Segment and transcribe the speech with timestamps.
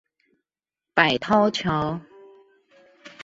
[0.95, 2.01] 百韜橋